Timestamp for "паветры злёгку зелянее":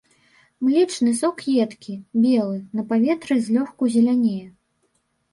2.93-4.47